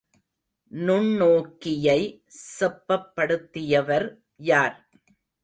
நுண்ணோக்கியை 0.71 1.99
செப்பப்படுத்தியவர் 2.47 4.07
யார்? 4.43 4.75